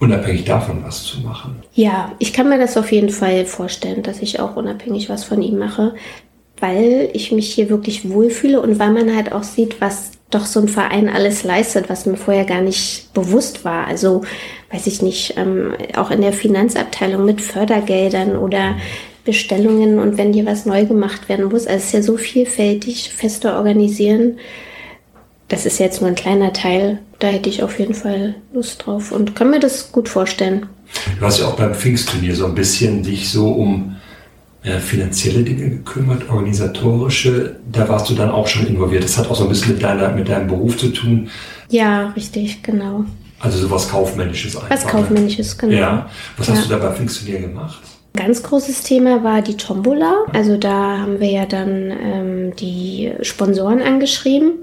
[0.00, 1.62] unabhängig davon was zu machen.
[1.74, 5.42] Ja, ich kann mir das auf jeden Fall vorstellen, dass ich auch unabhängig was von
[5.42, 5.94] ihm mache,
[6.60, 10.60] weil ich mich hier wirklich wohlfühle und weil man halt auch sieht, was doch so
[10.60, 13.86] ein Verein alles leistet, was mir vorher gar nicht bewusst war.
[13.86, 14.22] Also,
[14.70, 18.76] weiß ich nicht, ähm, auch in der Finanzabteilung mit Fördergeldern oder
[19.24, 21.66] Bestellungen und wenn hier was neu gemacht werden muss.
[21.66, 24.38] Also es ist ja so vielfältig, Feste organisieren
[25.48, 26.98] das ist jetzt nur ein kleiner Teil.
[27.18, 30.66] Da hätte ich auf jeden Fall Lust drauf und kann mir das gut vorstellen.
[31.18, 33.96] Du hast ja auch beim Pfingstturnier so ein bisschen dich so um
[34.62, 37.56] äh, finanzielle Dinge gekümmert, organisatorische.
[37.70, 39.04] Da warst du dann auch schon involviert.
[39.04, 41.28] Das hat auch so ein bisschen mit, deiner, mit deinem Beruf zu tun.
[41.70, 43.04] Ja, richtig, genau.
[43.40, 44.70] Also so was Kaufmännisches einfach.
[44.70, 44.90] Was ne?
[44.90, 45.74] Kaufmännisches, genau.
[45.74, 46.10] Ja.
[46.36, 46.62] Was hast ja.
[46.64, 47.80] du da beim Pfingstturnier gemacht?
[48.14, 50.24] Ganz großes Thema war die Tombola.
[50.32, 54.62] Also da haben wir ja dann ähm, die Sponsoren angeschrieben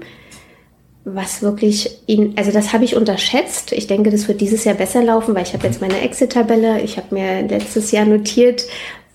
[1.08, 3.70] was wirklich ihn, also das habe ich unterschätzt.
[3.70, 6.80] Ich denke, das wird dieses Jahr besser laufen, weil ich habe jetzt meine Exit-Tabelle.
[6.80, 8.66] Ich habe mir letztes Jahr notiert,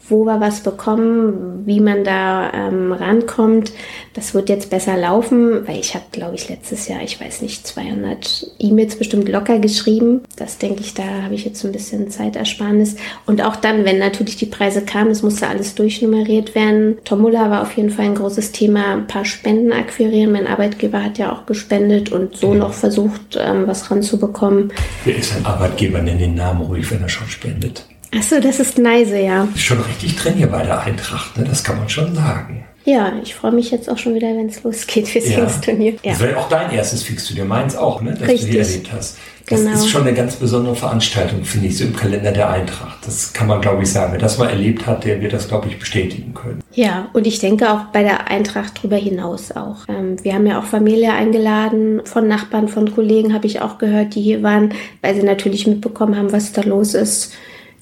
[0.10, 3.72] wo wir was bekommen, wie man da ähm, rankommt.
[4.14, 7.66] Das wird jetzt besser laufen, weil ich habe, glaube ich, letztes Jahr, ich weiß nicht,
[7.66, 10.22] 200 E-Mails bestimmt locker geschrieben.
[10.36, 12.98] Das denke ich, da habe ich jetzt ein bisschen Zeitersparnis.
[13.26, 16.98] Und auch dann, wenn natürlich die Preise kamen, es musste alles durchnummeriert werden.
[17.06, 18.94] Tomula war auf jeden Fall ein großes Thema.
[18.94, 20.34] Ein paar Spenden akquirieren.
[20.34, 24.74] Mein Arbeitgeber hat ja auch gespendet und so noch versucht, ähm, was ranzubekommen.
[25.06, 26.02] Wer ist ein Arbeitgeber?
[26.02, 27.86] Nenn den Namen ruhig, wenn er schon spendet.
[28.14, 29.48] Achso, das ist Neise, ja.
[29.56, 31.46] Schon richtig drin hier bei der Eintracht, ne?
[31.46, 32.66] das kann man schon sagen.
[32.84, 35.38] Ja, ich freue mich jetzt auch schon wieder, wenn es losgeht fürs ja.
[35.38, 35.94] Pfingstturnier.
[36.04, 36.12] Ja.
[36.12, 38.12] Das wäre auch dein erstes Pfingstturnier, meins auch, ne?
[38.12, 38.42] dass Richtig.
[38.42, 39.18] du hier erlebt hast.
[39.48, 39.74] Das genau.
[39.74, 43.06] ist schon eine ganz besondere Veranstaltung, finde ich, so im Kalender der Eintracht.
[43.06, 44.14] Das kann man, glaube ich, sagen.
[44.14, 46.62] Wer das mal erlebt hat, der wird das, glaube ich, bestätigen können.
[46.74, 49.88] Ja, und ich denke auch bei der Eintracht darüber hinaus auch.
[49.90, 54.16] Ähm, wir haben ja auch Familie eingeladen, von Nachbarn, von Kollegen habe ich auch gehört,
[54.16, 57.34] die hier waren, weil sie natürlich mitbekommen haben, was da los ist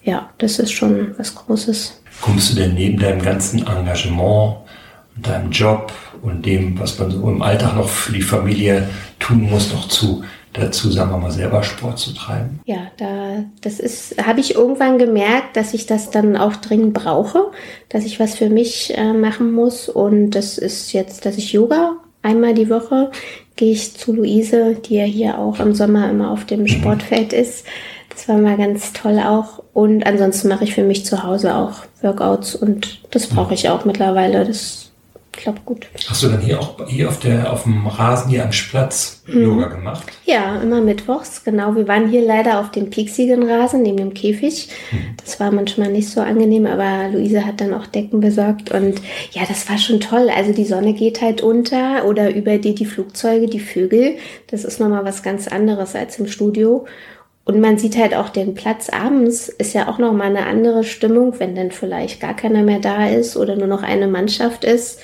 [0.03, 2.01] ja, das ist schon was Großes.
[2.21, 4.57] Kommst du denn neben deinem ganzen Engagement
[5.15, 9.49] und deinem Job und dem, was man so im Alltag noch für die Familie tun
[9.49, 12.59] muss, noch zu dazu, sagen wir mal, selber Sport zu treiben?
[12.65, 17.51] Ja, da, das ist, habe ich irgendwann gemerkt, dass ich das dann auch dringend brauche,
[17.89, 19.89] dass ich was für mich äh, machen muss.
[19.89, 23.11] Und das ist jetzt, dass ich Yoga einmal die Woche
[23.55, 26.67] gehe ich zu Luise, die ja hier auch im Sommer immer auf dem mhm.
[26.67, 27.65] Sportfeld ist.
[28.19, 29.63] Das war mal ganz toll auch.
[29.71, 33.85] Und ansonsten mache ich für mich zu Hause auch Workouts und das brauche ich auch
[33.85, 34.43] mittlerweile.
[34.43, 34.91] Das
[35.31, 35.87] klappt gut.
[36.05, 39.41] Hast du dann hier auch hier auf, der, auf dem Rasen hier am Platz mhm.
[39.41, 40.03] Yoga gemacht?
[40.25, 41.77] Ja, immer mittwochs, genau.
[41.77, 44.67] Wir waren hier leider auf dem pieksigen Rasen neben dem Käfig.
[44.91, 45.15] Mhm.
[45.23, 48.99] Das war manchmal nicht so angenehm, aber Luise hat dann auch Decken besorgt und
[49.31, 50.29] ja, das war schon toll.
[50.35, 54.17] Also die Sonne geht halt unter oder über die, die Flugzeuge, die Vögel.
[54.47, 56.85] Das ist nochmal was ganz anderes als im Studio.
[57.49, 60.83] Und man sieht halt auch den Platz abends ist ja auch noch mal eine andere
[60.83, 64.99] Stimmung, wenn dann vielleicht gar keiner mehr da ist oder nur noch eine Mannschaft ist.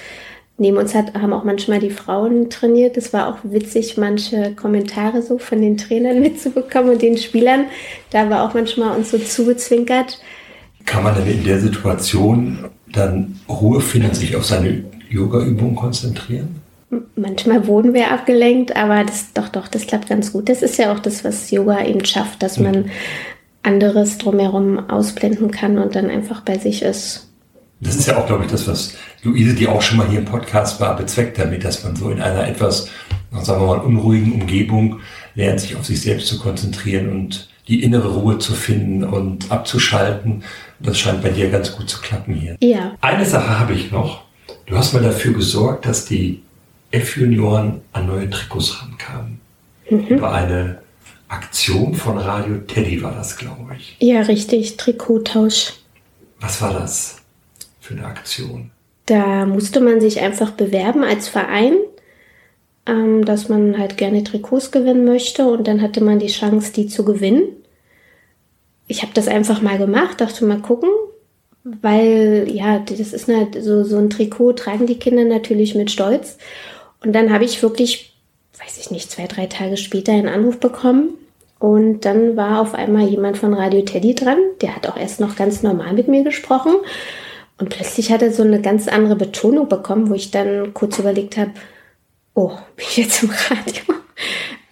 [0.60, 2.98] Neben uns hat, haben auch manchmal die Frauen trainiert.
[2.98, 7.66] Das war auch witzig, manche Kommentare so von den Trainern mitzubekommen und den Spielern.
[8.12, 10.20] Da war auch manchmal uns so zugezwinkert.
[10.86, 16.62] Kann man denn in der Situation dann Ruhe finden, sich auf seine Yoga-Übung konzentrieren?
[17.16, 20.50] Manchmal wurden wir abgelenkt, aber das doch, doch, das klappt ganz gut.
[20.50, 22.92] Das ist ja auch das, was Yoga eben schafft, dass man
[23.64, 27.28] anderes drumherum ausblenden kann und dann einfach bei sich ist.
[27.82, 30.26] Das ist ja auch, glaube ich, das, was Luise, die auch schon mal hier im
[30.26, 32.90] Podcast war, bezweckt damit, dass man so in einer etwas,
[33.42, 35.00] sagen wir mal, unruhigen Umgebung
[35.34, 40.44] lernt, sich auf sich selbst zu konzentrieren und die innere Ruhe zu finden und abzuschalten.
[40.80, 42.56] Das scheint bei dir ganz gut zu klappen hier.
[42.62, 42.96] Ja.
[43.02, 44.24] Eine Sache habe ich noch.
[44.68, 46.42] Du hast mal dafür gesorgt, dass die
[46.92, 49.40] F-Junioren an neue Trikots rankamen.
[49.90, 50.80] Über eine
[51.28, 53.96] Aktion von Radio Teddy war das, glaube ich.
[54.00, 54.78] Ja, richtig.
[54.78, 55.74] Trikottausch.
[56.40, 57.18] Was war das
[57.82, 58.72] für eine Aktion?
[59.06, 61.76] Da musste man sich einfach bewerben als Verein,
[62.88, 66.88] ähm, dass man halt gerne Trikots gewinnen möchte und dann hatte man die Chance, die
[66.88, 67.44] zu gewinnen.
[68.88, 70.90] Ich habe das einfach mal gemacht, dachte mal gucken,
[71.64, 76.38] weil ja, das ist eine, so, so ein Trikot tragen die Kinder natürlich mit Stolz.
[77.06, 78.14] Und dann habe ich wirklich,
[78.60, 81.10] weiß ich nicht, zwei, drei Tage später einen Anruf bekommen.
[81.60, 84.40] Und dann war auf einmal jemand von Radio Teddy dran.
[84.62, 86.74] Der hat auch erst noch ganz normal mit mir gesprochen.
[87.60, 91.38] Und plötzlich hat er so eine ganz andere Betonung bekommen, wo ich dann kurz überlegt
[91.38, 91.52] habe,
[92.34, 93.84] oh, bin ich jetzt im Radio?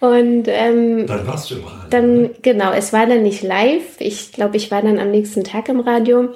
[0.00, 1.88] Und ähm, Dann warst du im Radio.
[1.88, 4.00] dann, genau, es war dann nicht live.
[4.00, 6.30] Ich glaube, ich war dann am nächsten Tag im Radio.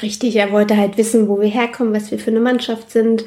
[0.00, 3.24] Richtig, er wollte halt wissen, wo wir herkommen, was wir für eine Mannschaft sind,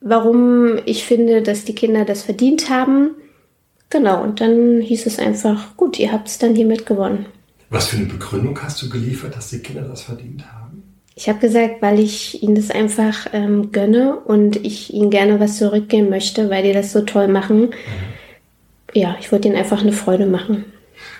[0.00, 3.10] warum ich finde, dass die Kinder das verdient haben.
[3.90, 7.26] Genau, und dann hieß es einfach, gut, ihr habt es dann hiermit gewonnen.
[7.70, 10.82] Was für eine Begründung hast du geliefert, dass die Kinder das verdient haben?
[11.14, 15.58] Ich habe gesagt, weil ich ihnen das einfach ähm, gönne und ich ihnen gerne was
[15.58, 17.70] zurückgeben möchte, weil die das so toll machen.
[18.94, 20.64] Ja, ich wollte ihnen einfach eine Freude machen.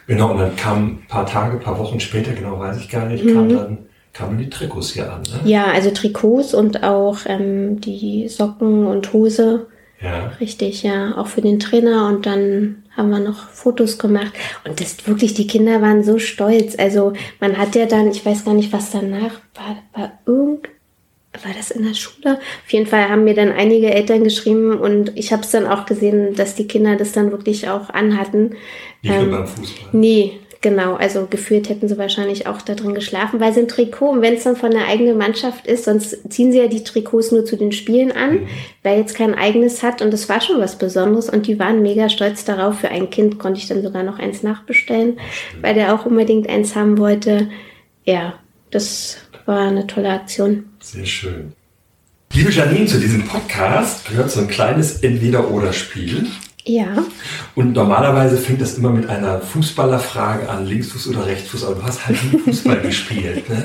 [0.07, 3.07] Genau, und dann kam ein paar Tage, ein paar Wochen später, genau weiß ich gar
[3.07, 3.79] nicht, kam dann,
[4.19, 5.23] kamen die Trikots hier an.
[5.23, 5.51] Ne?
[5.51, 9.69] Ja, also Trikots und auch ähm, die Socken und Hose.
[10.01, 10.33] Ja.
[10.41, 14.33] Richtig, ja, auch für den Trainer und dann haben wir noch Fotos gemacht
[14.65, 16.77] und das wirklich, die Kinder waren so stolz.
[16.79, 20.69] Also man hat ja dann, ich weiß gar nicht, was danach war, war irgend,
[21.43, 22.39] war das in der Schule?
[22.39, 25.85] Auf jeden Fall haben mir dann einige Eltern geschrieben und ich habe es dann auch
[25.85, 28.55] gesehen, dass die Kinder das dann wirklich auch anhatten.
[29.03, 29.89] Nicht Ähm, nur beim Fußball.
[29.93, 30.95] Nee, genau.
[30.95, 34.35] Also gefühlt hätten sie wahrscheinlich auch da drin geschlafen, weil sie ein Trikot, und wenn
[34.35, 37.57] es dann von der eigenen Mannschaft ist, sonst ziehen sie ja die Trikots nur zu
[37.57, 38.47] den Spielen an,
[38.83, 40.03] wer jetzt kein eigenes hat.
[40.03, 42.81] Und das war schon was Besonderes und die waren mega stolz darauf.
[42.81, 45.19] Für ein Kind konnte ich dann sogar noch eins nachbestellen,
[45.61, 47.49] weil der auch unbedingt eins haben wollte.
[48.05, 48.35] Ja,
[48.71, 50.71] das war eine tolle Aktion.
[50.81, 51.53] Sehr schön.
[52.35, 56.27] Liebe Janine, zu diesem Podcast gehört so ein kleines Entweder-Oder-Spiel.
[56.69, 57.03] Ja,
[57.55, 62.07] Und normalerweise fängt das immer mit einer Fußballerfrage an, Linksfuß oder Rechtsfuß, aber du hast
[62.07, 63.49] halt nie Fußball gespielt.
[63.49, 63.65] Ne?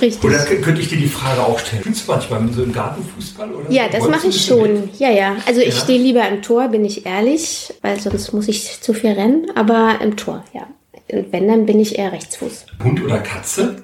[0.00, 0.24] richtig.
[0.24, 1.82] Oder könnte ich dir die Frage auch stellen?
[1.82, 3.52] Spielst du manchmal so im Gartenfußball?
[3.52, 4.72] Oder Ja, das mache ich schon.
[4.86, 4.98] mit?
[4.98, 5.36] Ja, ja.
[5.46, 5.80] Also ich Ja.
[5.82, 9.48] stehe lieber im Tor, bin ich ehrlich, weil sonst muss ich zu viel rennen.
[9.54, 10.66] Aber im Tor, ja.
[11.12, 12.64] Und wenn, dann bin ich eher Rechtsfuß.
[12.82, 13.82] Hund oder Katze?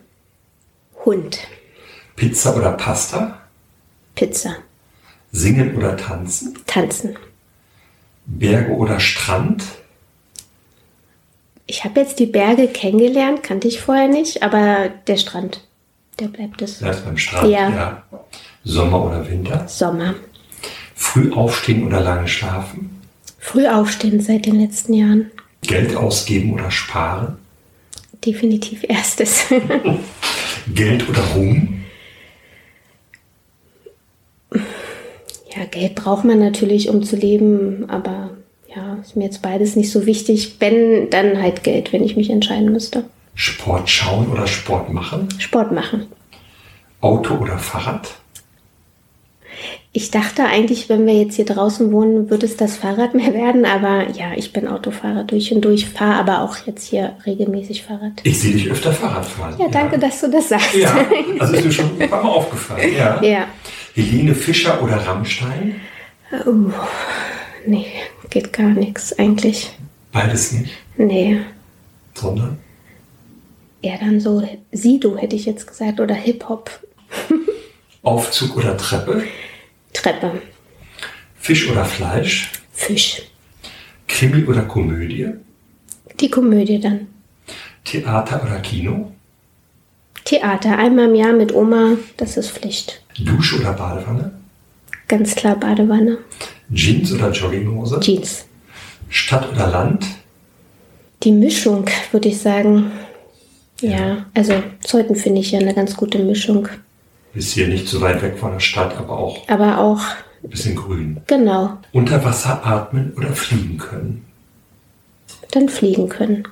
[1.04, 1.38] Hund,
[2.16, 3.38] Pizza oder Pasta?
[4.14, 4.56] Pizza,
[5.30, 6.56] Singen oder tanzen?
[6.66, 7.16] tanzen.
[8.26, 9.62] Berge oder Strand?
[11.66, 15.60] Ich habe jetzt die Berge kennengelernt, kannte ich vorher nicht, aber der Strand,
[16.20, 16.78] der bleibt es.
[16.78, 18.02] Bleibst beim Strand, Ja.
[18.64, 19.66] Sommer oder Winter?
[19.68, 20.14] Sommer.
[20.94, 23.00] Früh aufstehen oder lange schlafen?
[23.38, 25.30] Früh aufstehen seit den letzten Jahren.
[25.62, 27.36] Geld ausgeben oder sparen?
[28.24, 29.44] Definitiv erstes.
[30.74, 31.75] Geld oder Ruhm?
[35.56, 38.30] Ja, Geld braucht man natürlich, um zu leben, aber
[38.74, 40.56] ja, ist mir jetzt beides nicht so wichtig.
[40.58, 43.04] Wenn, dann halt Geld, wenn ich mich entscheiden müsste.
[43.34, 45.28] Sport schauen oder Sport machen?
[45.38, 46.06] Sport machen.
[47.00, 48.14] Auto oder Fahrrad?
[49.92, 53.64] Ich dachte eigentlich, wenn wir jetzt hier draußen wohnen, würde es das Fahrrad mehr werden,
[53.64, 58.12] aber ja, ich bin Autofahrer durch und durch, fahre aber auch jetzt hier regelmäßig Fahrrad.
[58.22, 59.54] Ich sehe dich öfter Fahrrad fahren.
[59.58, 60.74] Ja, danke, dass du das sagst.
[60.74, 60.94] Ja,
[61.38, 62.92] also ist mir schon ein paar Mal aufgefallen.
[62.98, 63.22] Ja.
[63.22, 63.46] Ja.
[63.96, 65.80] Helene Fischer oder Rammstein?
[66.44, 66.70] Uh,
[67.64, 67.86] nee,
[68.28, 69.70] geht gar nichts eigentlich.
[70.12, 71.40] Beides nicht, Nee,
[72.12, 72.58] sondern
[73.80, 76.70] eher dann so Sido hätte ich jetzt gesagt oder Hip-Hop.
[78.02, 79.24] Aufzug oder Treppe?
[79.94, 80.42] Treppe,
[81.38, 82.52] Fisch oder Fleisch?
[82.72, 83.22] Fisch.
[84.08, 85.30] Krimi oder Komödie?
[86.20, 87.06] Die Komödie dann.
[87.84, 89.12] Theater oder Kino?
[90.24, 93.00] Theater, einmal im Jahr mit Oma, das ist Pflicht.
[93.18, 94.32] Dusche oder Badewanne?
[95.08, 96.18] Ganz klar Badewanne.
[96.72, 98.00] Jeans oder Jogginghose?
[98.00, 98.44] Jeans.
[99.08, 100.04] Stadt oder Land?
[101.22, 102.90] Die Mischung, würde ich sagen.
[103.80, 106.68] Ja, also Zeuthen finde ich ja eine ganz gute Mischung.
[107.34, 110.00] Ist hier nicht so weit weg von der Stadt, aber auch Aber auch,
[110.42, 111.18] ein bisschen grün.
[111.26, 114.22] genau, Unter Wasser atmen oder fliegen können?
[115.52, 116.46] dann fliegen können.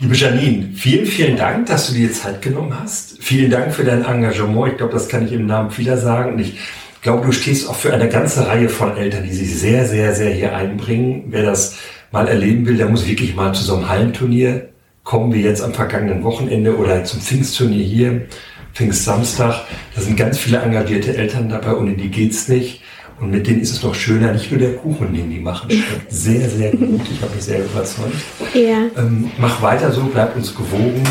[0.00, 3.20] Liebe Janine, vielen, vielen Dank, dass du dir Zeit genommen hast.
[3.20, 4.70] Vielen Dank für dein Engagement.
[4.70, 6.34] Ich glaube, das kann ich im Namen vieler sagen.
[6.34, 6.56] Und ich
[7.02, 10.30] glaube, du stehst auch für eine ganze Reihe von Eltern, die sich sehr, sehr, sehr
[10.30, 11.24] hier einbringen.
[11.30, 11.78] Wer das
[12.12, 14.68] mal erleben will, der muss wirklich mal zu so einem Hallenturnier
[15.02, 18.26] kommen, wie jetzt am vergangenen Wochenende oder zum Pfingstturnier hier,
[18.74, 19.64] Pfingstsamstag.
[19.96, 22.82] Da sind ganz viele engagierte Eltern dabei, ohne die geht's nicht.
[23.20, 26.12] Und mit denen ist es noch schöner, nicht nur der Kuchen, den die machen, schmeckt
[26.12, 27.00] sehr, sehr gut.
[27.12, 28.14] Ich habe mich sehr überzeugt.
[28.54, 28.86] Ja.
[28.96, 31.02] Ähm, mach weiter so, bleib uns gewogen.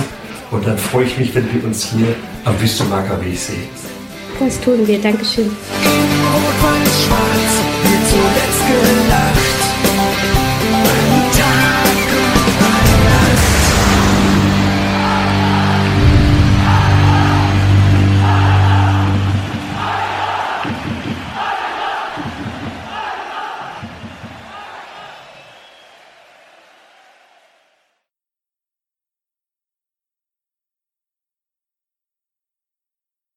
[0.51, 2.15] Und dann freue ich mich, wenn wir uns hier
[2.45, 3.67] am Wüstemarker Weg sehen.
[4.39, 4.99] Das tun wir.
[4.99, 5.45] Dankeschön.
[5.45, 9.36] Rot-Weiß-Schwarz wird zuletzt gelacht.